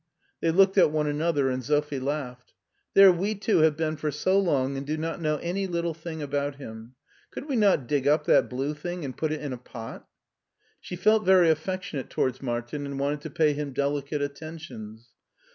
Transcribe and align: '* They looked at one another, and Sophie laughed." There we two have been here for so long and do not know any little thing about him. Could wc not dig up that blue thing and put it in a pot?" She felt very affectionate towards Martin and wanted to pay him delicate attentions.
'* 0.21 0.39
They 0.41 0.49
looked 0.49 0.79
at 0.79 0.89
one 0.89 1.05
another, 1.05 1.51
and 1.51 1.63
Sophie 1.63 1.99
laughed." 1.99 2.53
There 2.95 3.11
we 3.11 3.35
two 3.35 3.59
have 3.59 3.77
been 3.77 3.91
here 3.93 3.97
for 3.99 4.09
so 4.11 4.39
long 4.39 4.75
and 4.75 4.83
do 4.83 4.97
not 4.97 5.21
know 5.21 5.37
any 5.43 5.67
little 5.67 5.93
thing 5.93 6.23
about 6.23 6.55
him. 6.55 6.95
Could 7.29 7.47
wc 7.47 7.59
not 7.59 7.85
dig 7.85 8.07
up 8.07 8.25
that 8.25 8.49
blue 8.49 8.73
thing 8.73 9.05
and 9.05 9.15
put 9.15 9.31
it 9.31 9.41
in 9.41 9.53
a 9.53 9.59
pot?" 9.59 10.07
She 10.81 10.95
felt 10.95 11.23
very 11.23 11.51
affectionate 11.51 12.09
towards 12.09 12.41
Martin 12.41 12.83
and 12.87 12.97
wanted 12.99 13.21
to 13.21 13.29
pay 13.29 13.53
him 13.53 13.73
delicate 13.73 14.23
attentions. 14.23 15.09